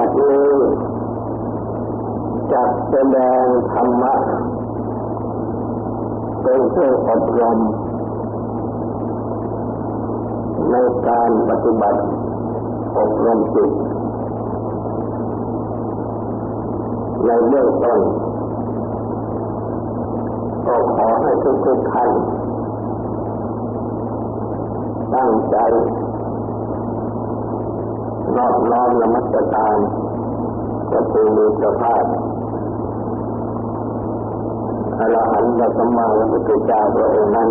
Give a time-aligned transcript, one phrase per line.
[0.00, 0.48] บัดนี้
[2.52, 4.14] จัดแสดงธรรมะ
[6.42, 7.58] เป็นเครื่องอบรม
[10.70, 10.74] ใน
[11.08, 12.00] การปฏิบัติ
[12.98, 13.70] อบรมจิต
[17.26, 18.00] ในเรื่องต้น
[20.66, 22.10] ก็ขอให้ทุกทุกท่าน
[25.14, 25.56] ตั้งใจ
[28.36, 29.76] นอบน้อมนมัสการ
[30.90, 32.04] พระภูมิพระภาค
[34.98, 37.48] อรหันตสัมมาสัมพุทธเจ้าตัวเองค์นั้น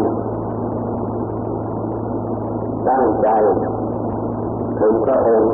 [2.90, 3.28] ตั้งใจ
[4.80, 5.52] ถึงพระองค์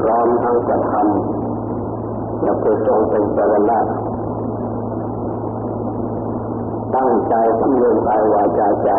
[0.00, 3.78] พร้อมทั้งกระทำและประสงค์เป็นสารณะ
[6.96, 8.90] ตั้งใจสำเร็จกายวาจาใจ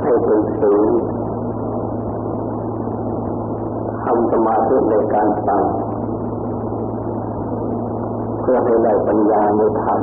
[0.00, 0.86] ให้เป็นศีล
[4.04, 5.62] ทำสมาธิในการฟัง
[8.40, 10.00] เพื่อให้ได้ปัญญาในธรรม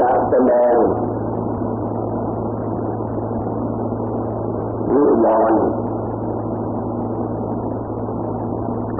[0.00, 0.76] จะแสดง
[4.92, 5.62] นิวรณ์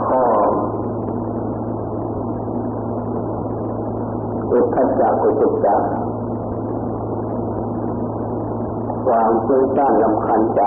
[0.06, 0.22] ข้อ
[4.50, 5.80] อุทธัจจะกุจจัก
[9.04, 10.60] ความฟุ้งซ่านลำคันใจ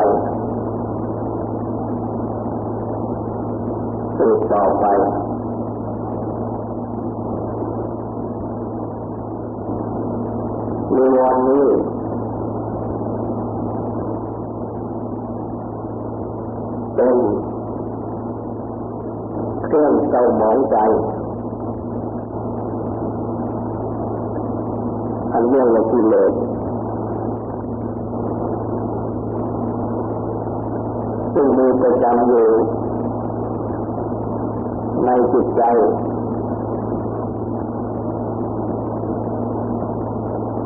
[4.18, 4.86] สืบต่อไป
[10.94, 11.66] ในวันนี้
[16.96, 17.18] เป็น
[19.64, 20.78] เครื่องเศร้าหมองใจ
[25.32, 26.34] อันเรื่องละกิเลส
[31.40, 32.48] ซึ่งมีประจำอยู่
[35.06, 35.62] ในจิตใจ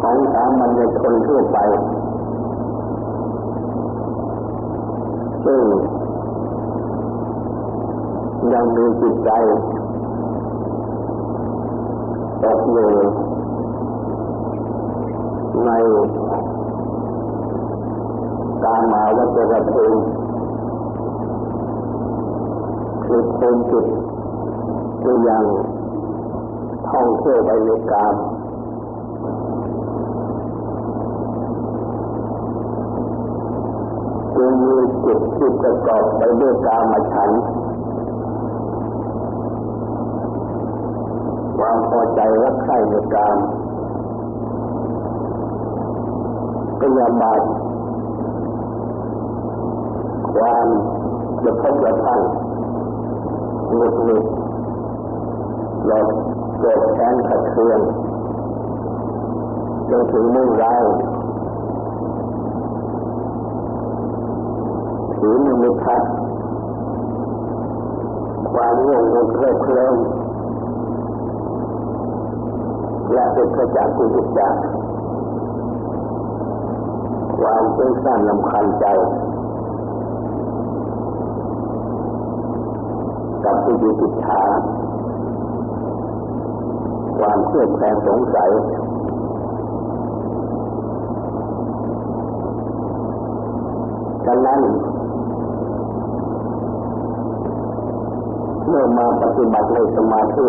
[0.02, 1.58] ของสามัญชนทั่วไป
[5.46, 5.62] ซึ่ง
[8.54, 9.32] ยังมีจิตใจ
[12.44, 12.92] ตกอยู่
[15.66, 15.72] ใน
[18.64, 20.21] การมาวัจระภูมิ
[23.14, 23.86] คือภูมิจิต
[25.02, 25.46] ที่ยัง
[26.90, 28.16] ท่องเที่ยวไปในกาม
[34.36, 37.32] จึงมีจิตที่ประกอบไปด้วยกามฉัน
[41.58, 43.38] ความพอใจรักใคร่ในกาม
[46.80, 47.42] ก็ยาบาด
[50.36, 50.68] ความ
[51.44, 52.22] จะพบกระทั่ง
[53.76, 54.26] หงุดหงิด
[55.88, 56.08] หลอด
[56.58, 57.80] โกรธแค้นขัดเคือง
[59.90, 60.84] จนถึงมุ่งร้าย
[65.16, 66.02] ถือมิมิทัศ
[68.54, 69.96] ความง่วงงงเคลิบเคลิ้ม
[73.14, 74.54] และเป็นขจากกุจิจัก
[77.40, 78.86] ความเป็นสั้นลำคันใจ
[83.46, 84.42] กับผู้ดีจิตชา
[87.20, 88.50] ความเครียดแค้นสงสัย
[94.28, 94.62] ดังนั้น
[98.68, 100.46] เมื่อมาปฏิบัติในสมาธิ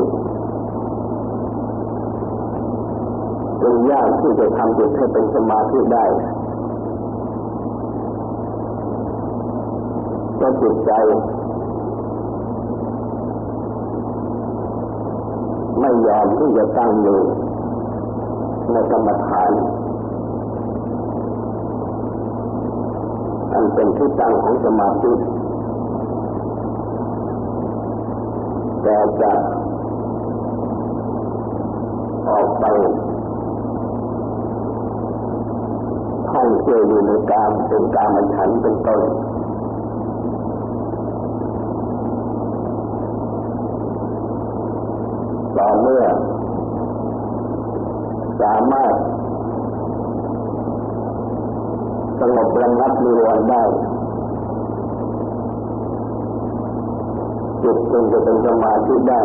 [3.63, 6.05] จึงยากที่จะทำจิตให้เป็นสมาธิได้
[10.37, 10.93] เพราะจิตใจ
[15.82, 17.20] ไม่ยอมที่จะตั้งอยู่
[18.72, 19.53] ในกรรมฐาน
[23.52, 25.12] อันเป็นที่ตั้งของสมาธิ
[28.82, 29.32] แต่จะ
[32.28, 32.64] ออกไป
[36.31, 39.00] ท่องเที่ยวอยู่ในการเป็นการมันฉันเป็นต้น
[45.58, 46.04] ต่อเมื่อ
[48.43, 48.94] สามารถ
[52.20, 53.62] สงบระงับมิรณ์ได้
[57.62, 59.20] จิตจึงจะเป็นสมาธิได้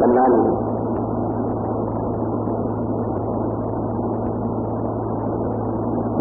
[0.00, 0.32] ดังนั้น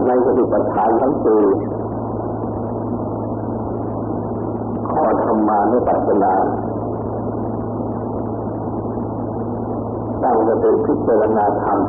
[0.06, 1.42] ในสติปัฏฐานทั้งสี่
[5.04, 6.34] ข้อธรรมานุปัสสนา
[10.24, 11.80] ตั้งจะเป็นพิจารณาธรรม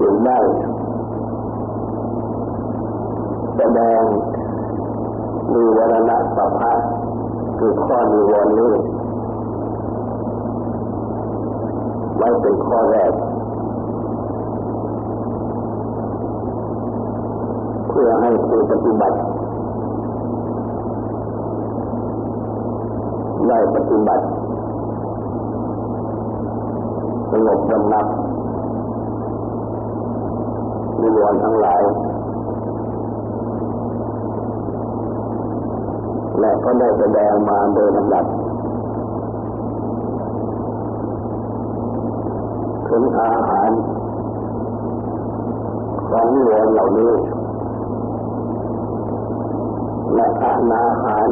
[0.00, 0.38] จึงได้
[3.56, 4.02] แสดง
[5.52, 6.72] มีวรณะสัพพะ
[7.58, 8.72] คือข้อนิวรณ์นี้
[12.16, 13.12] ไว้เป็นข้อแรก
[17.88, 19.18] เพื่อให้ผู้ปฏิบัติ
[23.48, 24.24] ได้ปฏิบัติ
[27.30, 28.06] สงบระงับ
[31.00, 31.82] นิวรณ์ทั้งหลาย
[36.40, 38.24] และก็ได้แสดงมาโดยลำดับ
[42.88, 43.70] ถึงอาหาร
[46.10, 47.12] ของนิวรณ์เหล่านี้
[50.14, 51.28] และอานาหาร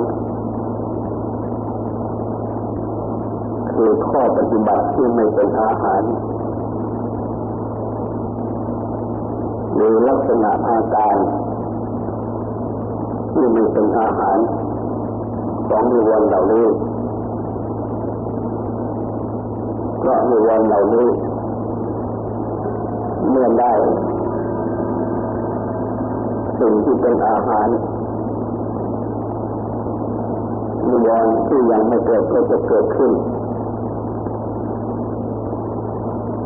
[3.75, 6.03] คือข้อปฏิบัติที่ไม่เป็นอาหาร
[9.75, 11.17] หรือลักษณะอาการ
[13.33, 14.39] ที่ไม่เป็นอาหาร
[15.69, 16.67] ของนิวรณ์เหล่านี้
[19.99, 21.09] เพราะนิวรณ์เหล่านี้
[23.31, 23.73] เมื่อได้
[26.61, 27.69] สิ่งที่เป็นอาหาร
[30.89, 33.13] นิวรณ์ที่ยังไม่เกิดก็จะเกิดขึ้น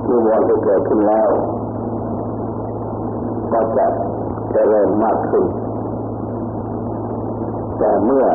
[0.08, 1.28] นิวรณ์ที่เกิดขึ้นแล้ว
[3.52, 3.86] ก็จะ
[4.52, 5.44] เจริญมากขึ้น
[7.78, 8.26] แต่เมื่อ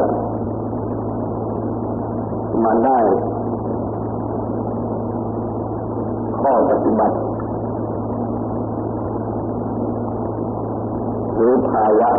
[2.63, 3.00] มาได้
[6.39, 7.15] ข้อปฏิบัติ
[11.35, 12.12] หรือภาวะ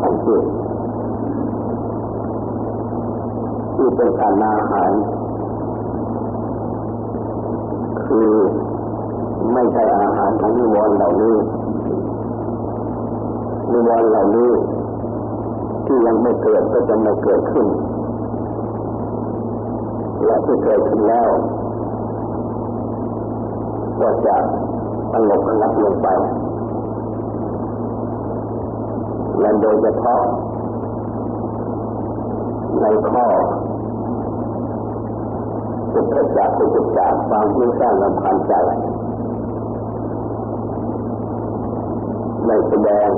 [0.00, 0.42] ของจิต
[3.74, 4.90] ที่เป็นการอาหาร
[8.12, 8.32] คือ
[9.52, 11.36] ไม่ใช่อาหารของนิวรณ์เหล่านี้
[13.72, 14.50] นิวรณ์เหล่านี้
[15.86, 17.66] ที่ยังไม่เกิดก็จะไม่เกิดขึ้น
[20.24, 21.28] และที่เกิดขึ้นแล้ว
[24.00, 24.36] ก็จะ
[25.12, 26.08] สงบระงับลงไป
[29.40, 30.22] และโดยเฉพาะ
[32.80, 33.26] ในข้อ
[35.92, 38.54] สุขจักสุขจักความที่สร้างลำพันใจ
[42.46, 43.10] ในแสดง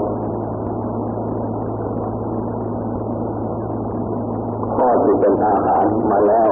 [4.75, 6.51] ข้อที่เป็นอาหารมาแล้ว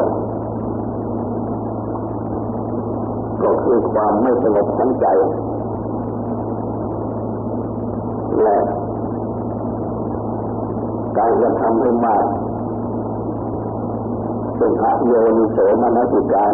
[3.43, 5.06] ก็คือความไม่สงบทั้งใจ
[8.43, 8.58] และ
[11.19, 12.25] การกระทำให้มาก
[14.62, 16.52] เป็นพระโยนิโสมนสิการ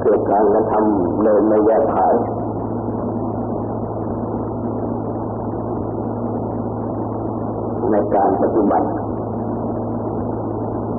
[0.00, 2.14] เกิดการกระทำเลยไม่แยกขาย
[7.90, 8.88] ในการปฏิบัติ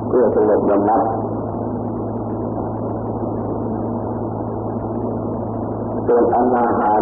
[0.08, 1.02] เพื่อสงบระงับ
[6.06, 7.00] ส่วนอาหาร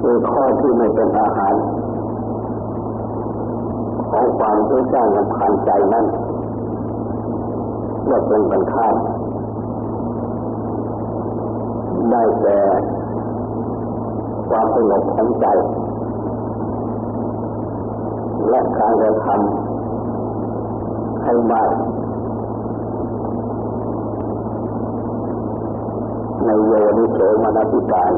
[0.00, 1.54] คือข้อที่ไม่เป็นอาหาร
[4.10, 6.06] ของความที่สร้างลำพันใจนั้น
[8.04, 8.94] เมื่อเป็นปัญข้าม
[12.10, 12.58] ได้แต่
[14.48, 15.46] ความสงบของใจ
[18.48, 21.70] และการกระทำให้มาก
[26.44, 28.12] ในโยนิโสมนสิการ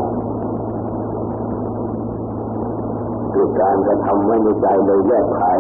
[3.33, 5.59] คือการกระทำไม่ในใจเลยแยกขาย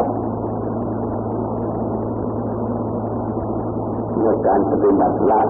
[4.22, 5.42] ในการปฏิบัติละ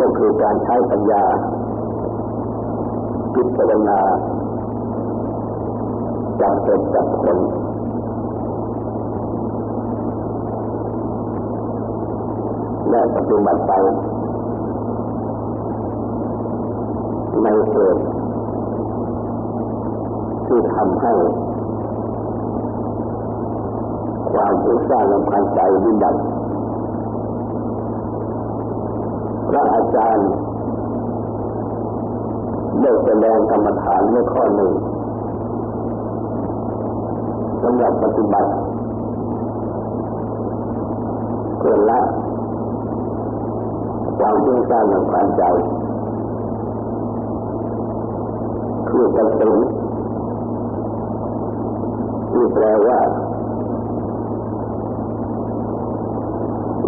[0.00, 1.24] ก็คือการใช้ปัญญา
[3.34, 3.98] พิจารณา
[6.40, 7.38] จับเหตุจับผล
[12.90, 13.72] และปฏิบัติไป
[17.42, 18.02] ในเหตุ
[20.46, 21.12] ที่ทำให้
[24.32, 26.20] ความทุกข์ร้างลำพันใจวิบัติ
[29.48, 30.30] พระอาจารย์
[32.80, 34.72] ได้แสดงกรรมฐานในข้อหนึ่ง
[37.62, 38.50] สำหรับปฏิบัติ
[41.58, 42.00] เพื่อละ
[44.18, 45.42] ความทุ่งซ่านของความใจ
[48.88, 49.58] คือกระสุน
[52.30, 53.00] ที่แปลว่า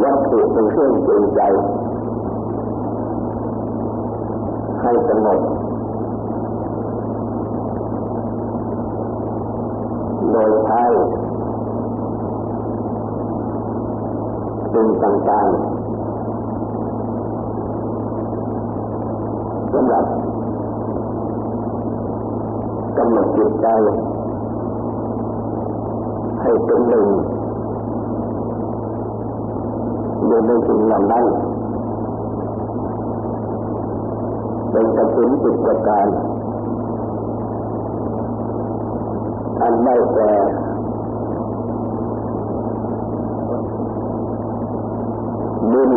[0.03, 1.41] วัตถุเป็นเครื่องจูงใจ
[4.81, 5.41] ให้สงบ
[10.31, 10.85] โดยใช้
[14.73, 15.73] สิ่งต่างๆ
[19.73, 20.05] สำหรับ
[22.99, 23.67] กำหนดจิตใจ
[26.41, 27.07] ให้เป็นหนึ่ง
[30.27, 31.25] อยู่ในสิ่งเหล่านั้น
[34.71, 36.07] เป็นกระสุนจิตประการ
[39.61, 40.33] อันไม่แก่
[45.73, 45.93] ดิน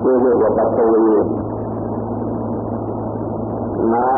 [0.00, 1.06] ที่เรียกว่าปัตวี
[3.94, 4.08] น้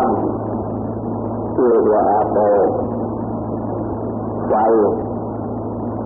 [0.73, 2.37] ำที่เรียกว่าอาโป
[4.49, 4.55] ไฟ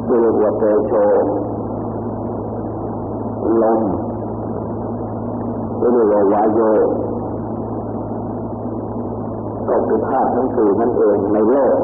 [0.07, 0.93] ที่เรียกว่าเตโช
[3.63, 3.81] ลม
[5.79, 6.61] เรียกว่าวายโย
[9.69, 11.77] ก็คือธาตุทั้งสี่นั่นเองในโลก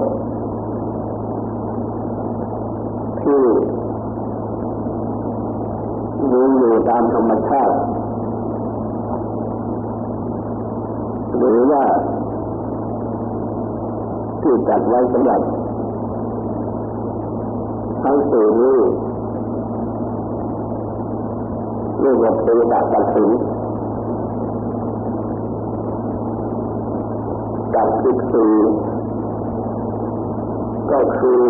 [3.23, 3.43] ที่
[6.33, 7.77] มีอยู่ตามธรรมชาติ
[11.37, 11.83] หรือว่า
[14.43, 15.41] ที่จัดไว้สำหรับ
[18.02, 18.78] ทั้งสี่นี้
[22.00, 23.31] เรียกว่าเป็นดาตัดสิน
[27.75, 28.52] กับสิบสี่
[30.90, 31.43] ก็คือ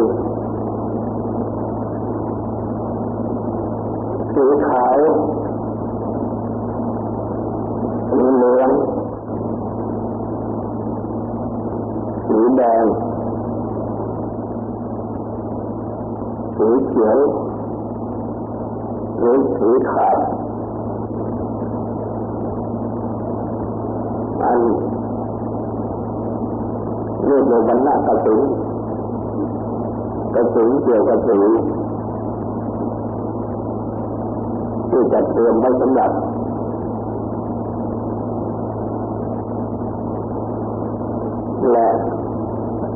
[4.35, 4.99] สีขาว
[8.11, 8.71] สีเหลือง
[12.27, 12.85] สีแดง
[16.57, 17.19] สีเขียว
[19.19, 20.17] หรือสีขาว
[24.43, 24.61] อัน
[27.27, 28.41] เรียกว่าวันหน้ากระสุน
[30.35, 31.39] กระสุน เกี่ยวกับสี
[34.91, 36.11] ที่จะเตรียมไว้สำหรับ
[41.71, 41.89] และ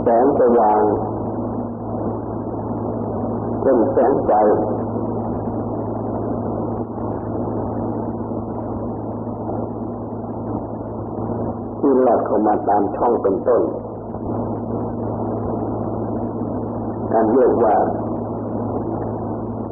[0.02, 0.80] แสงสว่าง
[3.62, 4.30] เป็นแสงไฟ
[11.78, 13.62] ที่หลอดเข้ามาตามช่องเป็นต้น
[17.12, 17.76] การเรียกว่า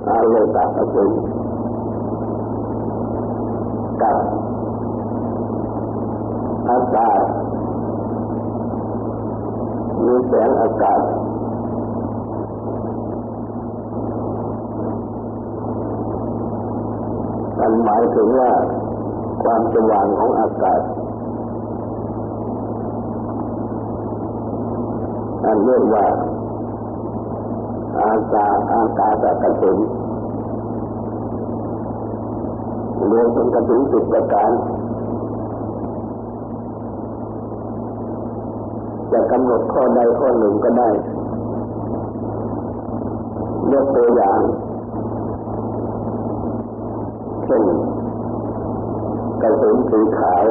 [0.07, 1.11] อาโลกาปสุน
[4.03, 4.17] กับ
[6.71, 7.23] อากาศ
[10.05, 11.01] มีแสงอากาศ
[17.59, 18.53] มันหมายถึงว่า
[19.43, 20.81] ความสว่างของอากาศ
[25.45, 26.07] อันเรียกว่า
[28.11, 29.79] อากาศอากาศกระสุน
[33.11, 34.51] รวมเป็นกระสุนสิบประการ
[39.13, 40.91] จะกำหนดข้อใดข้อหนึ่งก็ได้
[43.73, 44.41] ยกตัวอย่าง
[47.47, 47.63] เช่น
[49.43, 50.45] กระสุนสีขาว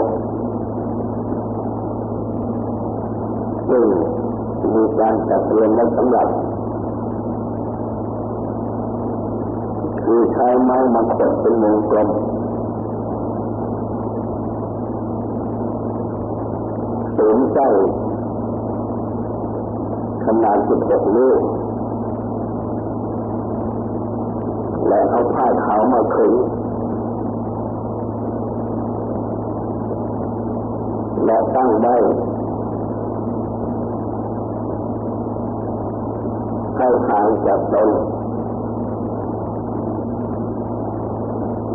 [3.69, 3.85] ซึ่ง
[4.75, 6.27] มีการจัดเตรียมไว้สำหรับ
[10.11, 12.09] คือใช้ไม้มาขดเป็นวงกลม
[17.17, 17.67] สูงไส้
[20.25, 21.35] ขนาด16นิ้ว
[24.87, 26.33] และเอาผ้าขาวมาขึง
[31.25, 31.97] และตั้งได้
[36.77, 37.89] ให้หางจากตน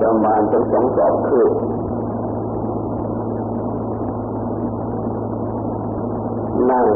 [0.05, 1.51] ประมาณเป็นสองศอกคืบ
[6.71, 6.87] นั่ง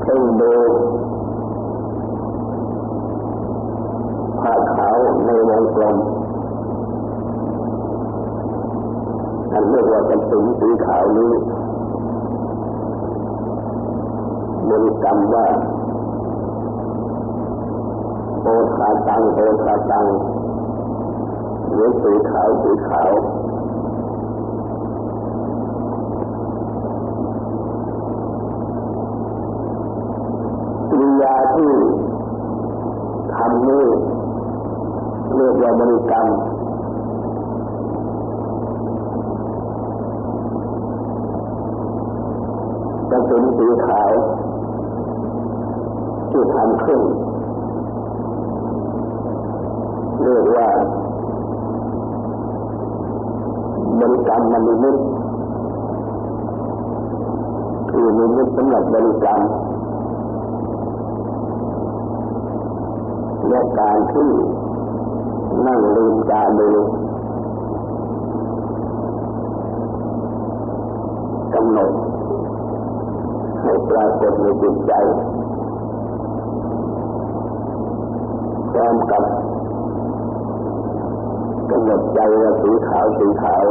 [0.00, 0.54] เพ่งดู
[4.40, 4.96] ผ้าขาว
[5.26, 5.96] ในวงกลม
[9.52, 11.32] อันเรียกว่าเป็นสีสีขาวนี้
[14.68, 15.46] บริกรรมว่า
[18.42, 20.06] โอทาตังโอทาตัง
[21.80, 23.10] หรือสีขาวสีขาว
[30.90, 31.72] กิริยาที่
[33.34, 33.84] ทำนี้
[35.36, 36.26] เรียกว่าบริกรรม
[43.10, 44.10] จะเป็นสีขาว
[46.30, 47.00] ที่ทำขึ้น
[50.22, 50.68] เรียกว่า
[54.00, 54.96] บริกรรมมนิมิต
[57.90, 59.40] คือนิมิตสำหรับบริกรรม
[63.48, 64.30] และการที่
[65.66, 66.70] นั่งลืมตาดู
[71.80, 72.02] กำหนด
[73.62, 74.92] ให้ปรากฏในจิตใจ
[78.70, 79.24] พร้อมกับ
[81.70, 83.64] กำหนดใจว่าสีขาวสีขาว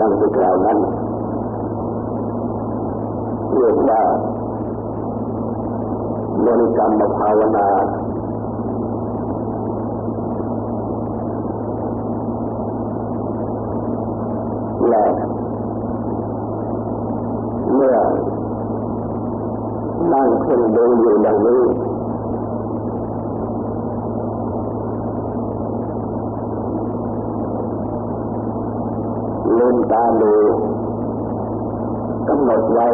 [0.00, 0.78] นั่งที่กล่าวนั้น
[3.54, 4.00] เรียกว่า
[6.46, 7.68] บริกรรมภาวนา
[14.90, 15.04] และ
[17.74, 17.96] เมื่อ
[20.12, 21.62] นั่งขึ้นดูอยู่ดังนี้
[29.58, 30.34] ลืมตาดู
[32.28, 32.88] กำหนดไว้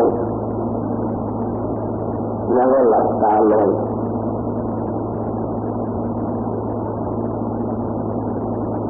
[2.54, 3.68] แล้วก็หลับตาลง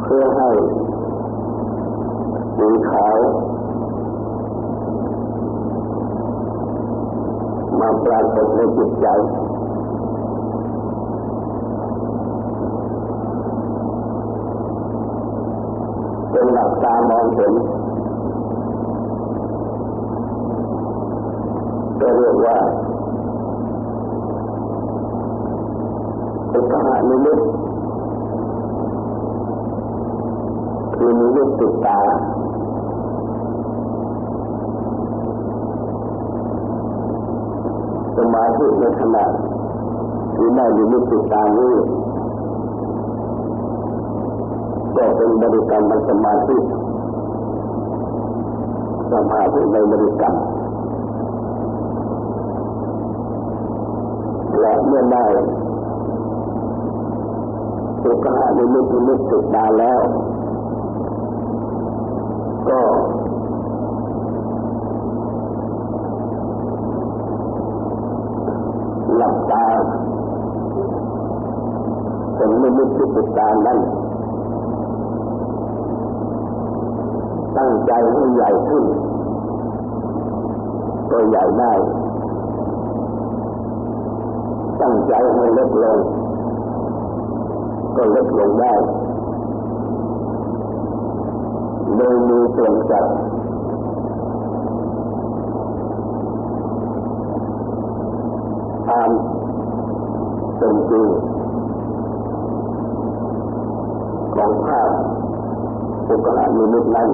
[0.02, 0.50] เพื่อให้
[2.56, 3.16] สีขาว
[7.82, 9.06] มาปรากฏในจิตใจ
[16.30, 17.52] เป็นหลับตามองเห็น
[22.00, 22.58] ก็เรียกว่า
[26.50, 27.38] เป็นขณะนิมิต
[30.94, 32.00] คือนิมิตติดตา
[38.34, 39.24] สมาธิในขณะ
[40.36, 41.74] ที่ได้นิมิตติดตานี้
[44.96, 46.56] ก็เป็นบริกรรมสมาธิ
[49.12, 50.34] สมาธิในบริกรรม
[54.60, 55.26] และเมื่อได้
[58.02, 60.00] สุขะนิมิตนิมิตติดตาแล้ว
[62.68, 62.80] ก็
[69.22, 69.64] ลับตา
[72.36, 73.78] เป็นนิมิตที่ติดตานั้น
[77.56, 78.84] ตั้งใจให้ใหญ่ขึ้น
[81.10, 81.72] ก็ใหญ่ได้
[84.80, 85.98] ตั้งใจให้เล็กลง
[87.96, 88.74] ก็เล็กลงได้
[91.96, 99.10] โดยมีส่วนจัดาม
[100.58, 101.06] เป็นจริง
[104.34, 104.90] ของภาพ
[106.06, 107.08] สุขะนิมิตนั้น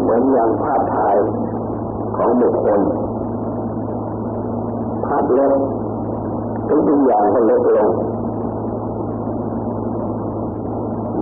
[0.00, 1.16] เหมือนอย่างภาพถ่าย
[2.16, 2.80] ของบุคคล
[5.06, 5.54] ภาพเล็ก
[6.68, 7.90] ทุกอย่างก็เล็กลง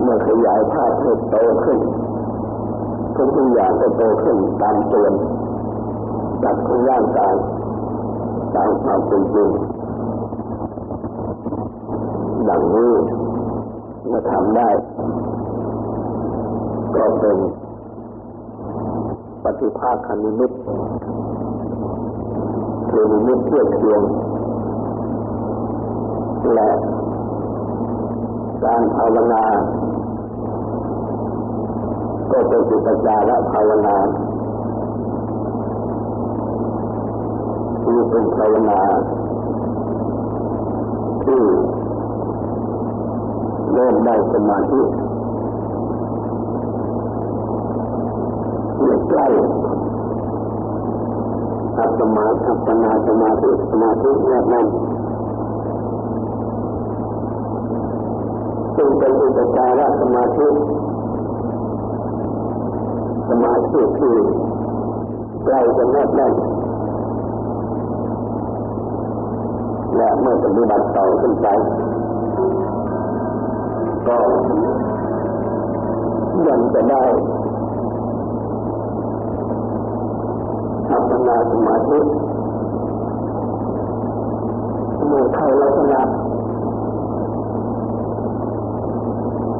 [0.01, 1.79] เมื่อขยายภาพให้โตขึ้น
[3.17, 5.05] ทุกอย่างก็โตขึ้นตามตัว
[6.43, 7.33] จากของร่างกาย
[8.55, 9.49] ตามความเป็นจริง
[12.49, 12.91] ดังนี้
[14.07, 14.69] เมื่อทำได้
[16.95, 17.37] ก็เป็น
[19.43, 20.51] ปฏิภาคนิมิต
[22.89, 24.01] คือนิมิตเทียบเทียง
[26.53, 26.69] และ
[28.63, 29.43] การภาวนา
[32.31, 33.97] ก็เป็นจิตจาระภาวนา
[37.83, 38.81] ที่เป็นภาวนา
[41.23, 41.41] ที่
[43.73, 44.81] เริ่มได้สมาธิ
[49.09, 49.27] ใกล้
[51.77, 54.65] อัปมาอัปนาสมาธิสมาธิแยกนั้น
[58.75, 60.47] ซึ่งเป็นอุปการสมาธิ
[63.29, 64.13] สมาธิที่
[65.45, 66.33] ใกล้จะแนบแน่น
[69.97, 71.47] และเมื่อปฏิบัติต่อขึ้นไป
[74.07, 74.17] ก็
[76.47, 77.03] ยังจะได้
[80.91, 81.99] อัปปนาสมาธิ
[85.07, 86.01] เมื่อเข้าลักษณะ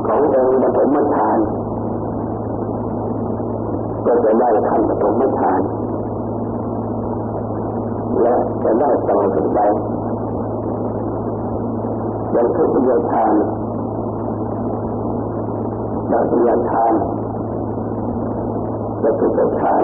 [0.08, 1.38] ขององค์ปฐมฌาน
[4.06, 5.62] ก็จะได้ขั้นปฐมฌาน
[8.22, 9.60] และจะได้ต่อขึ้นไป
[12.32, 13.34] อยังทุติยฌาน
[16.12, 16.94] ตติยฌาน
[19.02, 19.84] จตุตฌาน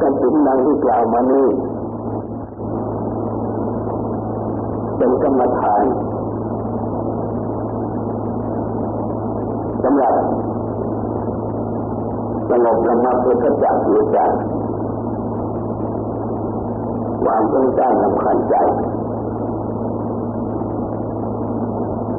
[0.00, 1.46] กันถึงดังที่กล่าวมานี้
[4.96, 5.84] เป็นกรรมฐาน
[9.82, 10.14] สำหรับ
[12.50, 14.32] สงบระงับเพื่อจักอยู่จาก
[17.30, 18.56] ความต้องการลำคัญใจ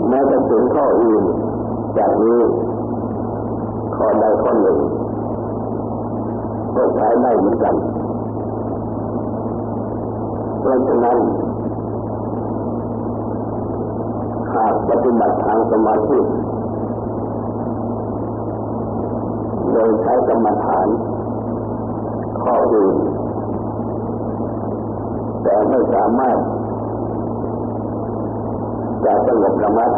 [0.07, 1.23] แม้จะถึงข้ออื่น
[1.97, 2.39] จากนี้
[3.95, 4.77] ข้อใดข้อหนึ่ง
[6.75, 7.75] ก็ใช้ได้เหมือนกัน
[10.59, 11.17] เพราะฉะนั้น
[14.53, 16.19] หากปฏิบัติทางสมาธิ
[19.71, 20.87] โดยใช้กรรมฐาน
[22.43, 22.97] ข้ออื่น
[25.43, 26.37] แต่ไม่สามารถ
[29.05, 29.91] จะสงบระมัด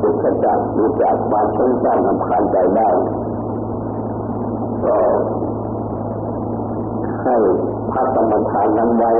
[0.00, 2.88] จุดขจัดดูจากความฟุ้งซ่านลำคาญใจได้
[4.84, 4.96] ก็
[7.22, 7.36] ให้
[7.92, 9.12] พักกรรมฐานนั้นไว้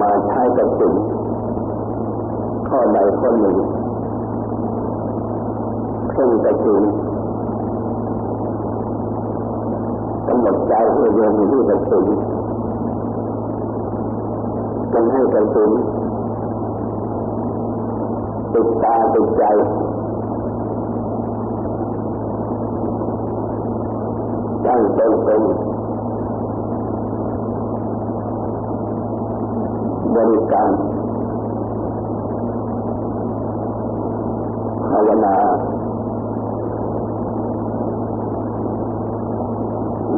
[0.00, 0.94] มาใช้กับสิ่ง
[2.68, 3.56] ข้อใดข้อหนึ่ง
[6.10, 6.80] เพ่งไปถึง
[10.30, 12.06] กำหนดใจให้รวมอยู่ที่กระสุน
[14.92, 15.70] จนให้กระสุน
[18.52, 19.44] ติดตาติดใจ
[24.64, 25.42] ตั้งตนเป็น
[30.16, 30.70] บริการ
[34.86, 35.36] ภาวนา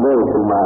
[0.00, 0.62] เลื่อยขึ้นมา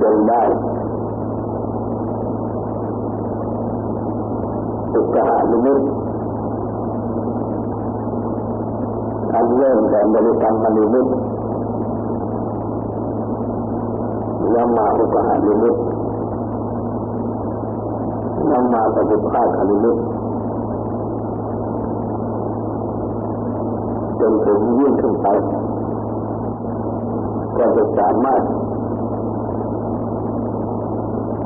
[0.00, 0.42] จน ได้
[4.92, 5.80] ตุกหานิมิต
[9.34, 11.06] อันเริ่มแต่บริกรรมนิมิต
[14.52, 15.74] แล้วมาอุปหานิมิต
[18.46, 19.96] แล้วมาปฏิภาคนิมิต
[24.20, 25.28] จนถึงยิ่งขึ้นไป
[27.56, 28.42] ก็จะสามารถ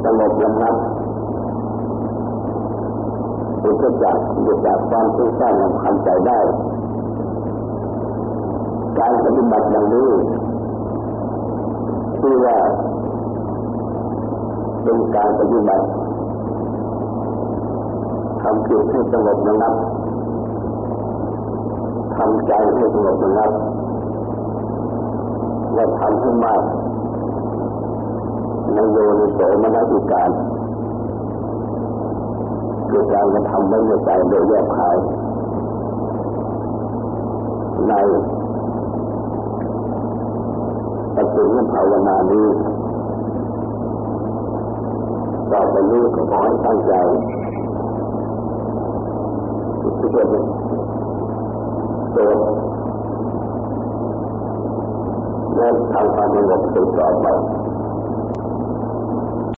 [0.05, 0.77] สงบระงับ
[3.65, 6.39] อุปจักหยุดจากความทุกข์ร้างลำคันใจได้
[8.99, 10.11] การปฏิบัติอย่างนี้
[12.21, 12.57] ชื่อว่า
[14.83, 15.85] เป็นการปฏิบัติ
[18.43, 19.75] ทำจิตให้สงบระงับ
[22.17, 23.51] ทำใจให้สงบระงับ
[25.75, 26.63] และทำให้มาก
[28.75, 30.31] ในโยนิโสมนสิการ
[32.91, 34.97] คือการกระทำไม่ในใจโดยแยบคาย
[37.89, 37.93] ใน
[41.17, 42.47] ปฏิบัติภาวนานี้
[45.53, 46.93] ต่อไปนี้ก็ขอให้ตั้งใจ
[49.99, 50.45] ที่จะเป็น
[52.17, 52.31] ตัว
[55.57, 57.27] และทำความสงบสืบต่อไป